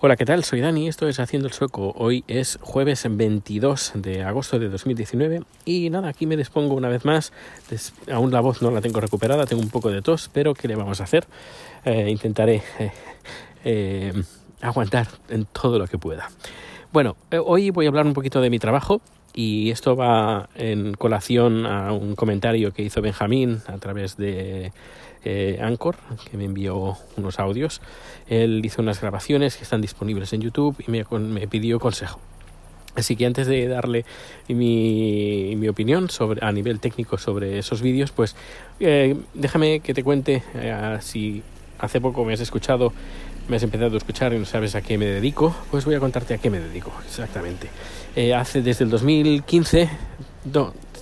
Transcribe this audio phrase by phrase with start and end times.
[0.00, 0.44] Hola, ¿qué tal?
[0.44, 1.92] Soy Dani, esto es Haciendo el Sueco.
[1.96, 7.04] Hoy es jueves 22 de agosto de 2019 y nada, aquí me dispongo una vez
[7.04, 7.32] más.
[8.10, 10.74] Aún la voz no la tengo recuperada, tengo un poco de tos, pero ¿qué le
[10.74, 11.26] vamos a hacer?
[11.84, 12.92] Eh, intentaré eh,
[13.64, 14.12] eh,
[14.60, 16.28] aguantar en todo lo que pueda.
[16.92, 19.00] Bueno, hoy voy a hablar un poquito de mi trabajo
[19.34, 24.72] y esto va en colación a un comentario que hizo Benjamín a través de
[25.24, 25.96] eh, Anchor,
[26.30, 27.80] que me envió unos audios.
[28.28, 32.20] Él hizo unas grabaciones que están disponibles en YouTube y me, pidió consejo.
[32.94, 34.04] Así que antes de darle
[34.48, 38.34] mi, mi, opinión sobre, a nivel técnico sobre esos vídeos, pues
[38.80, 41.42] eh, déjame que te cuente eh, si
[41.78, 42.92] hace poco me has escuchado,
[43.48, 46.00] me has empezado a escuchar y no sabes a qué me dedico, pues voy a
[46.00, 47.68] contarte a qué me dedico exactamente.
[48.34, 49.88] hace desde el 2015,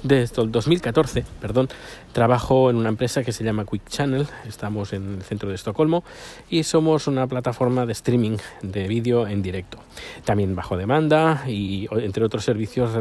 [0.03, 1.69] desde el 2014, perdón,
[2.13, 6.05] trabajo en una empresa que se llama Quick Channel, estamos en el centro de Estocolmo
[6.49, 9.79] y somos una plataforma de streaming de vídeo en directo,
[10.25, 12.93] también bajo demanda y entre otros servicios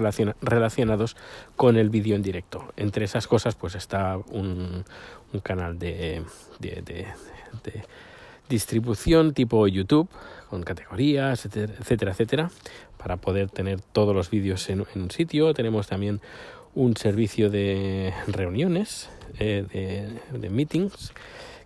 [0.41, 1.15] relacionados
[1.55, 2.73] con el vídeo en directo.
[2.77, 4.83] Entre esas cosas pues está un,
[5.43, 6.23] canal de,
[6.59, 6.73] de,
[8.49, 10.09] distribución tipo YouTube
[10.49, 12.51] con categorías, etcétera, etcétera,
[12.97, 15.53] para poder tener todos los vídeos en, un sitio.
[15.53, 16.21] Tenemos también
[16.73, 21.13] un servicio de reuniones, eh, de, meetings,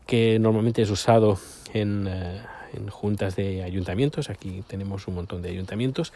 [0.06, 1.40] que normalmente es usado
[1.74, 2.42] en, eh,
[2.74, 4.30] en, juntas de ayuntamientos.
[4.30, 6.14] Aquí tenemos un montón de ayuntamientos.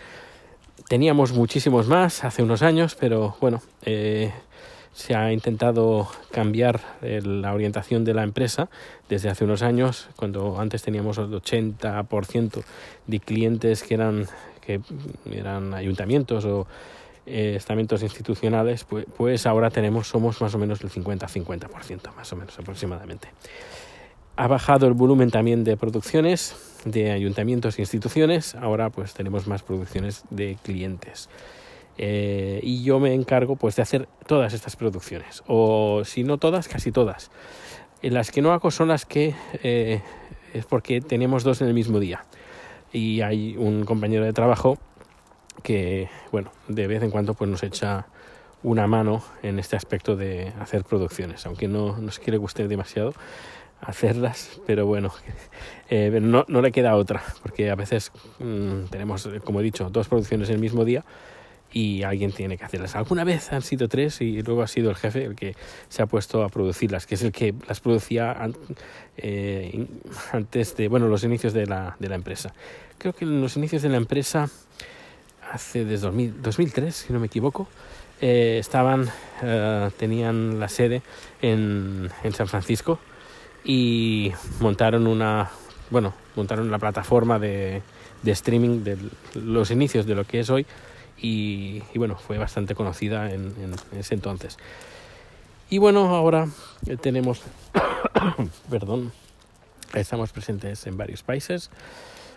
[0.87, 4.31] Teníamos muchísimos más hace unos años, pero bueno, eh,
[4.93, 8.69] se ha intentado cambiar la orientación de la empresa
[9.09, 12.63] desde hace unos años, cuando antes teníamos el 80%
[13.07, 14.27] de clientes que eran,
[14.61, 14.81] que
[15.31, 16.67] eran ayuntamientos o
[17.25, 22.35] eh, estamentos institucionales, pues, pues, ahora tenemos, somos más o menos el 50-50%, más o
[22.35, 23.29] menos aproximadamente.
[24.35, 26.55] Ha bajado el volumen también de producciones
[26.85, 31.29] de ayuntamientos e instituciones, ahora pues tenemos más producciones de clientes.
[31.97, 36.67] Eh, y yo me encargo pues de hacer todas estas producciones, o si no todas,
[36.67, 37.31] casi todas.
[38.01, 40.01] las que no hago son las que eh,
[40.53, 42.25] es porque tenemos dos en el mismo día.
[42.91, 44.77] Y hay un compañero de trabajo
[45.63, 48.07] que, bueno, de vez en cuando pues nos echa
[48.61, 53.13] una mano en este aspecto de hacer producciones, aunque no nos quiere gustar demasiado
[53.81, 55.11] hacerlas, pero bueno,
[55.89, 60.07] eh, no, no, le queda otra, porque a veces mm, tenemos, como he dicho, dos
[60.07, 61.03] producciones en el mismo día
[61.73, 62.95] y alguien tiene que hacerlas.
[62.95, 65.55] Alguna vez han sido tres y luego ha sido el jefe el que
[65.89, 68.37] se ha puesto a producirlas, que es el que las producía
[69.17, 69.87] eh,
[70.31, 72.53] antes de, bueno, los inicios de la, de la empresa.
[72.99, 74.49] Creo que en los inicios de la empresa
[75.51, 77.67] hace desde 2003, si no me equivoco,
[78.21, 79.09] eh, estaban,
[79.41, 81.01] eh, tenían la sede
[81.41, 82.99] en, en, San Francisco
[83.65, 85.49] y montaron una,
[85.89, 87.81] bueno, montaron la plataforma de,
[88.21, 88.97] de streaming de
[89.33, 90.65] los inicios de lo que es hoy
[91.17, 93.53] y, bueno, fue bastante conocida en,
[93.97, 94.57] ese entonces.
[95.69, 96.47] Y bueno, ahora
[97.01, 97.41] tenemos,
[98.69, 99.11] perdón,
[99.93, 101.69] estamos presentes en varios países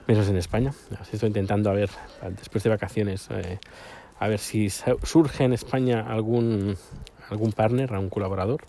[0.07, 0.73] menos en España.
[1.13, 1.91] Estoy intentando a ver,
[2.39, 3.59] después de vacaciones, eh,
[4.19, 6.77] a ver si surge en España algún,
[7.29, 8.63] algún partner, algún colaborador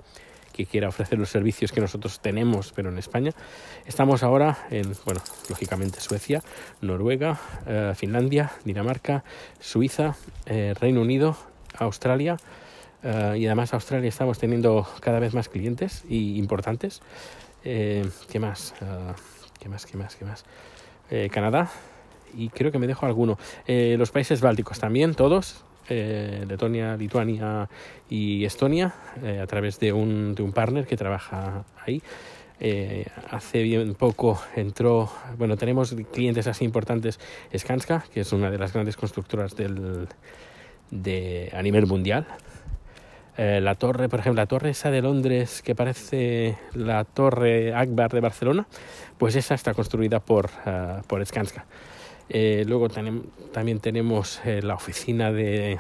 [0.58, 3.32] que quiera ofrecer los servicios que nosotros tenemos, pero en España.
[3.86, 6.44] Estamos ahora en, bueno, lógicamente Suecia,
[6.82, 9.24] Noruega, eh, Finlandia, Dinamarca,
[9.60, 10.16] Suiza,
[10.48, 11.38] eh, Reino Unido,
[11.78, 12.38] Australia.
[13.04, 17.02] y además Australia estamos teniendo cada vez más clientes y importantes.
[17.64, 18.74] ¿Qué más?
[19.60, 19.86] ¿Qué más?
[19.86, 20.16] ¿Qué más?
[20.16, 20.44] ¿Qué más?
[21.10, 21.70] Eh, Canadá
[22.36, 23.38] y creo que me dejo alguno.
[23.66, 25.64] Eh, los países bálticos también, todos.
[25.90, 27.70] Eh, Letonia, Lituania
[28.10, 28.94] y Estonia,
[29.42, 32.02] a través de un, de un partner que trabaja ahí.
[33.32, 37.20] hace bien poco entró, bueno, tenemos clientes así importantes,
[37.56, 40.08] Skanska, que es una de las grandes constructoras del,
[40.92, 42.26] de, a nivel mundial.
[43.38, 48.20] la torre, por ejemplo, la torre esa de Londres que parece la torre Akbar de
[48.20, 48.68] Barcelona,
[49.18, 50.50] pues esa está construida por,
[51.08, 51.66] por Skanska.
[52.30, 55.80] Eh, luego también tenemos eh, la oficina de,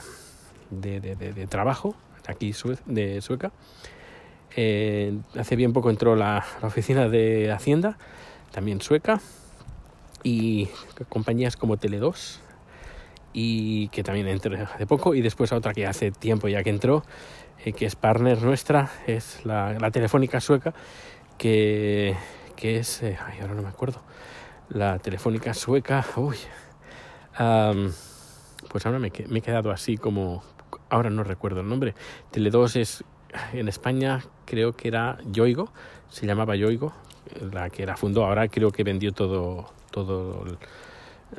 [0.69, 1.95] de, de, de, trabajo
[2.27, 2.53] aquí
[2.85, 3.51] de Sueca.
[4.55, 7.97] Eh, hace bien poco entró la, oficina de Hacienda,
[8.51, 9.21] también sueca,
[10.23, 10.67] y
[11.09, 12.39] compañías como Tele2,
[13.33, 17.03] y que también entró hace poco, y después otra que hace tiempo ya que entró,
[17.63, 20.73] que es partner nuestra, es la, Telefónica sueca,
[21.37, 22.15] que
[22.55, 24.01] que es, ay, ahora no me acuerdo,
[24.69, 26.37] la telefónica sueca, uy,
[28.69, 30.43] pues ahora me, me, he quedado así como,
[30.89, 31.95] ahora no recuerdo el nombre,
[32.31, 33.03] Tele2 es,
[33.53, 35.71] en España creo que era Yoigo,
[36.09, 36.93] se llamaba Yoigo,
[37.51, 40.45] la que la fundó, ahora creo que vendió todo, todo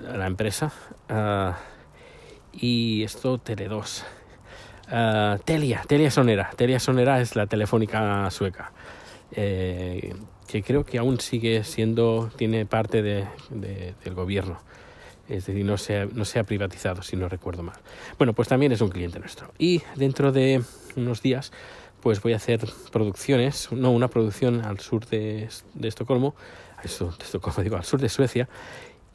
[0.03, 0.73] la empresa.
[1.09, 1.57] Ah,
[2.53, 4.05] y esto Tele2.
[4.91, 6.51] Uh, Telia, Telia Sonera.
[6.57, 8.73] Telia Sonera es la telefónica sueca.
[9.33, 10.15] Eh,
[10.47, 14.59] que creo que aún sigue siendo, tiene parte de, del gobierno.
[15.29, 17.77] Es decir, no se, ha, no se ha privatizado, si no recuerdo mal.
[18.17, 19.53] Bueno, pues también es un cliente nuestro.
[19.59, 20.63] Y dentro de
[20.97, 21.53] unos días,
[22.01, 22.61] pues voy a hacer
[22.91, 26.35] producciones, no, una producción al sur de, de Estocolmo,
[26.83, 28.49] de Estocolmo digo, al sur de Suecia,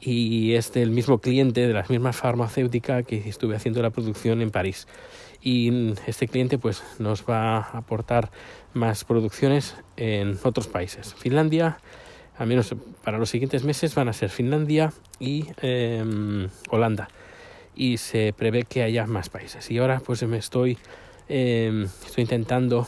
[0.04, 4.50] y es del mismo cliente, de la misma farmacéutica que estuve haciendo la producción en
[4.50, 4.86] París.
[5.40, 8.30] Y este cliente pues nos va a aportar
[8.74, 11.14] más producciones en otros países.
[11.14, 11.78] Finlandia,
[12.36, 17.08] al menos para los siguientes meses, van a ser Finlandia y em, Holanda.
[17.74, 19.70] Y se prevé que haya más países.
[19.70, 20.78] Y ahora pues me estoy,
[21.28, 22.86] em, estoy intentando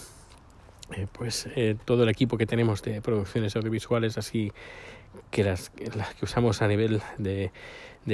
[0.93, 4.53] eh, pues eh, todo el equipo que tenemos de producciones audiovisuales así
[5.31, 5.91] que las, que
[6.23, 7.51] usamos a nivel de,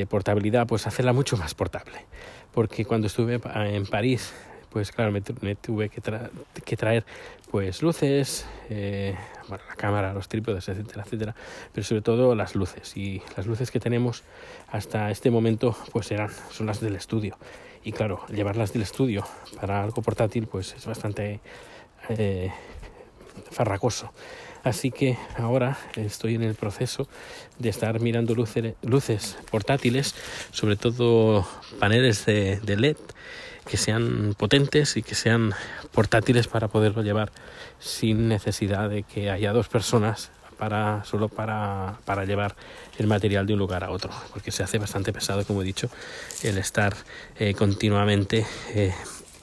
[0.08, 2.06] portabilidad, pues hacerla mucho más portable.
[2.52, 4.32] Porque cuando estuve en París,
[4.70, 5.20] pues claro, me,
[5.54, 7.04] tuve que, traer
[7.50, 9.14] pues luces, eh,
[9.50, 11.34] la cámara, los trípodes, etcétera, etcétera,
[11.72, 12.96] pero sobre todo las luces.
[12.96, 14.22] Y las luces que tenemos
[14.68, 17.36] hasta este momento, pues eran, son las del estudio.
[17.84, 19.26] Y claro, llevarlas del estudio
[19.60, 21.40] para algo portátil, pues es bastante
[22.08, 22.50] eh,
[23.50, 24.12] farracoso.
[24.64, 27.08] Así que ahora estoy en el proceso
[27.58, 30.14] de estar mirando luces, portátiles,
[30.52, 31.46] sobre todo
[31.80, 32.96] paneles de, de, LED
[33.68, 35.52] que sean potentes y que sean
[35.92, 37.32] portátiles para poderlo llevar
[37.80, 42.54] sin necesidad de que haya dos personas para solo para, para llevar
[42.98, 45.88] el material de un lugar a otro porque se hace bastante pesado como he dicho
[46.44, 46.94] el estar
[47.36, 48.94] eh, continuamente eh,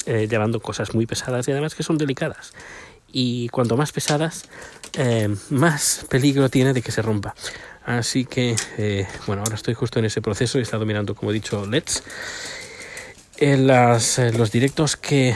[0.09, 2.51] eh, llevando cosas muy pesadas y además que son delicadas
[3.11, 4.45] y cuanto más pesadas,
[4.93, 7.35] eh, más peligro tiene de que se rompa.
[7.85, 11.33] Así que, eh, bueno, ahora estoy justo en ese proceso, he estado mirando, como he
[11.35, 12.01] dicho, LEDs.
[13.37, 15.35] En las, los directos que,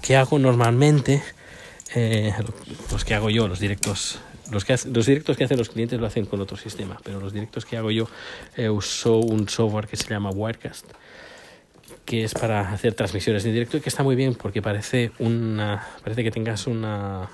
[0.00, 1.22] que, hago normalmente,
[2.90, 6.06] los que hago yo, los directos los, que los directos que hacen los clientes lo
[6.06, 8.08] hacen con otro sistema, pero los directos que hago yo
[8.70, 10.86] uso un software que se llama Wirecast
[12.04, 15.86] que es para hacer transmisiones en directo y que está muy bien porque parece una
[16.02, 17.30] parece que tengas una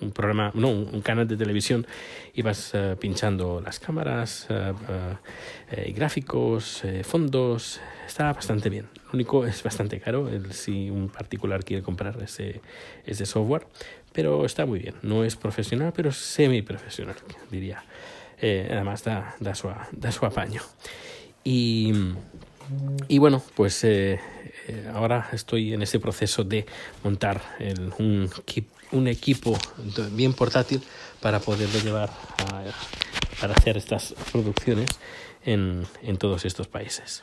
[0.00, 1.86] un programa, no, un, canal de televisión
[2.34, 8.88] y vas uh, pinchando las cámaras, uh, gráficos, fondos, está bastante bien.
[9.06, 12.60] Lo único es bastante caro el, si un particular quiere comprar ese,
[13.06, 13.66] ese software,
[14.12, 14.96] pero está muy bien.
[15.00, 17.16] No es profesional, pero semi profesional,
[17.50, 17.82] diría.
[18.38, 20.60] además da, da, su, da su apaño.
[21.42, 21.92] Y
[23.08, 24.20] y bueno, pues eh,
[24.68, 26.66] eh, ahora estoy en ese proceso de
[27.04, 27.42] montar
[27.98, 28.30] un,
[29.08, 29.58] equipo
[30.12, 30.82] bien portátil
[31.20, 32.62] para poderlo llevar a,
[33.40, 34.88] para hacer estas producciones
[35.44, 37.22] en, en todos estos países.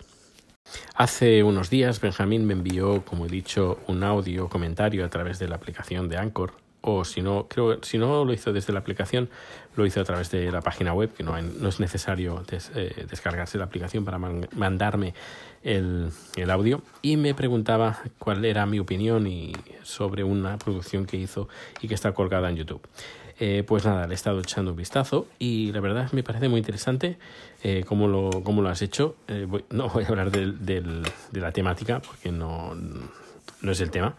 [0.95, 5.47] Hace unos días Benjamín me envió, como he dicho, un audio comentario a través de
[5.47, 9.29] la aplicación de Anchor o si no, creo, si no lo hizo desde la aplicación,
[9.77, 13.57] lo hizo a través de la página web, que no, no es necesario eh, descargarse
[13.57, 15.13] la aplicación para mandarme
[15.63, 16.11] el,
[16.49, 16.81] audio.
[17.01, 21.47] Y me preguntaba cuál era mi opinión y sobre una producción que hizo
[21.81, 22.81] y que está colgada en YouTube.
[23.39, 26.59] Eh, pues nada, le he estado echando un vistazo y la verdad me parece muy
[26.59, 27.17] interesante
[27.63, 29.15] eh, cómo, lo, cómo lo has hecho.
[29.69, 34.15] no voy a hablar de la temática porque no, no es el tema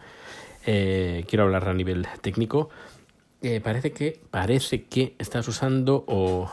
[0.65, 2.69] eh, quiero hablar a nivel técnico.
[3.41, 6.51] Eh, parece que parece que estás usando o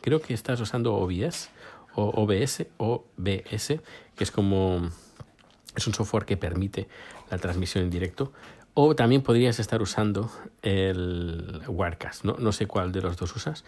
[0.00, 1.50] creo que estás usando OBS
[1.94, 3.80] o OBS o BS,
[4.16, 4.88] que es como
[5.76, 6.88] es un software que permite
[7.30, 8.32] la transmisión en directo.
[8.74, 10.30] O también podrías estar usando
[10.62, 12.24] el Wirecast.
[12.24, 13.64] No, no sé cuál de los dos usas,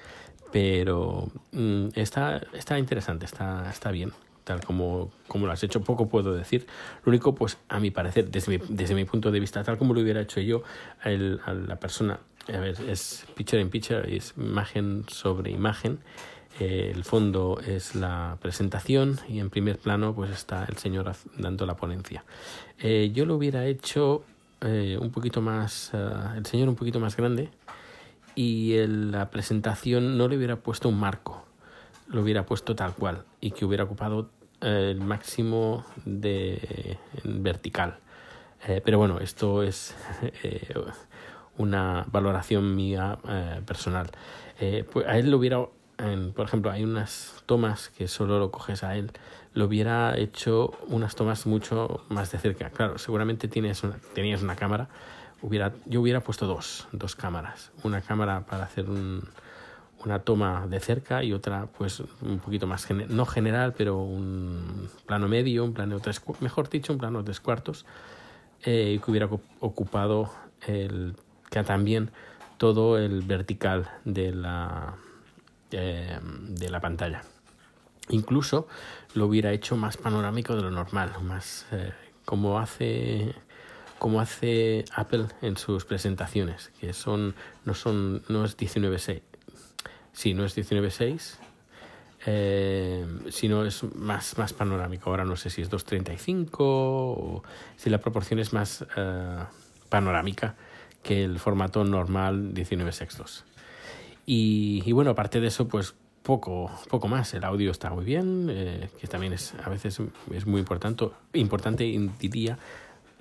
[0.52, 4.12] pero mm, está, está interesante, está, está bien
[4.50, 6.66] tal como, como lo has hecho, poco puedo decir.
[7.04, 9.94] Lo único, pues a mi parecer, desde mi, desde mi punto de vista, tal como
[9.94, 10.64] lo hubiera hecho yo,
[11.04, 12.18] el, a la persona,
[12.52, 16.00] a ver, es picture in picture, es imagen sobre imagen.
[16.58, 21.64] Eh, el fondo es la presentación y en primer plano pues está el señor dando
[21.64, 22.24] la ponencia.
[22.80, 24.24] Eh, yo lo hubiera hecho
[24.62, 25.92] eh, un poquito más,
[26.36, 27.50] el señor un poquito más grande
[28.34, 31.44] y en la presentación no le hubiera puesto un marco,
[32.08, 34.28] lo hubiera puesto tal cual y que hubiera ocupado
[34.60, 37.98] el máximo de vertical.
[38.66, 39.94] Eh, pero bueno, esto es
[40.42, 40.74] eh,
[41.56, 44.10] una valoración mía eh, personal.
[44.92, 48.96] pues a él lo hubiera, por ejemplo, hay unas tomas que solo lo coges a
[48.96, 49.10] él,
[49.54, 52.70] lo hubiera hecho unas tomas mucho más de cerca.
[52.70, 54.88] Claro, seguramente tienes una, tenías una cámara,
[55.42, 57.72] hubiera, yo hubiera puesto dos, dos cámaras.
[57.82, 59.28] Una cámara para hacer un,
[60.04, 65.28] una toma de cerca y otra pues un poquito más no general pero un plano
[65.28, 67.84] medio un plano tres mejor dicho un plano tres cuartos
[68.64, 69.28] eh, que hubiera
[69.60, 70.30] ocupado
[70.66, 71.14] el
[71.50, 72.10] que también
[72.58, 74.94] todo el vertical de la
[75.72, 77.22] eh, de la pantalla.
[78.08, 78.66] Incluso
[79.14, 81.92] lo hubiera hecho más panorámico de lo normal más eh,
[82.24, 83.34] como hace
[83.98, 89.22] como hace Apple en sus presentaciones que son no son no es 19.6
[90.20, 91.36] Sí, no es 19.6,
[92.26, 95.08] eh, sino es más, más panorámico.
[95.08, 97.42] Ahora no sé si es 2.35 o
[97.78, 99.38] si la proporción es más eh,
[99.88, 100.56] panorámica
[101.02, 103.46] que el formato normal 19 sextos.
[104.26, 107.32] Y, y, bueno, aparte de eso, pues poco, poco más.
[107.32, 110.02] El audio está muy bien, eh, que también es a veces
[110.34, 111.84] es muy importante, importante
[112.20, 112.58] diría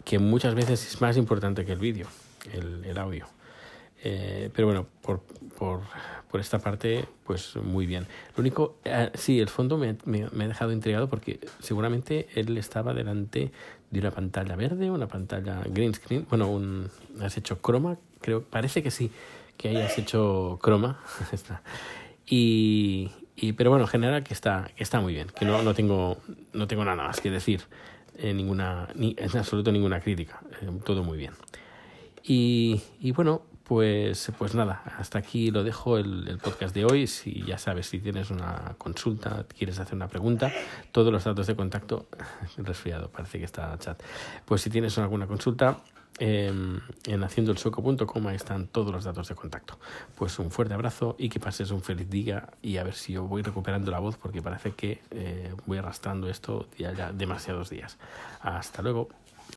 [0.03, 2.07] que muchas veces es más importante que el vídeo,
[2.51, 3.25] el audio.
[4.03, 5.21] Eh, pero bueno, por,
[5.57, 5.81] por,
[6.31, 8.07] por, esta parte, pues muy bien.
[8.35, 12.93] Lo único, eh, sí, el fondo me, me, ha dejado intrigado porque seguramente él estaba
[12.93, 13.51] delante
[13.91, 16.25] de una pantalla verde, una pantalla green screen.
[16.29, 16.89] Bueno, un,
[17.21, 19.11] has hecho croma, creo, parece que sí,
[19.57, 20.99] que hayas hecho croma.
[22.25, 25.73] y, y, pero bueno, en general que está, que está muy bien, que no, no,
[25.73, 26.17] tengo,
[26.53, 27.63] no tengo nada más que decir,
[28.17, 31.33] eh, ninguna, ni, en absoluto ninguna crítica, eh, todo muy bien.
[32.23, 37.05] Y, y bueno, pues, pues nada, hasta aquí lo dejo el, podcast de hoy.
[37.05, 40.51] Si ya sabes, si tienes una consulta, quieres hacer una pregunta,
[40.91, 42.07] todos los datos de contacto,
[42.57, 44.01] resfriado, parece que está chat.
[44.43, 45.77] Pues si tienes alguna consulta,
[46.17, 49.77] em, en haciendoelsoco.com ahí están todos los datos de contacto.
[50.15, 53.25] Pues un fuerte abrazo y que pases un feliz día y a ver si yo
[53.25, 57.99] voy recuperando la voz porque parece que eh, voy arrastrando esto ya demasiados días.
[58.41, 59.09] Hasta luego.